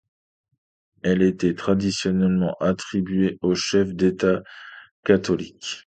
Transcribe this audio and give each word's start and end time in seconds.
Elle 1.03 1.21
était 1.21 1.53
traditionnellement 1.53 2.55
attribuée 2.59 3.37
aux 3.43 3.53
chefs 3.53 3.93
d'État 3.93 4.41
catholiques. 5.05 5.77